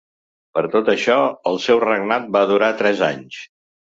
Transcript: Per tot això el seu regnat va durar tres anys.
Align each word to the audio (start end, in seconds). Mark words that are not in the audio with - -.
Per 0.57 0.61
tot 0.75 0.87
això 0.93 1.17
el 1.51 1.59
seu 1.67 1.83
regnat 1.85 2.27
va 2.37 2.43
durar 2.53 2.73
tres 2.83 3.03
anys. 3.09 3.45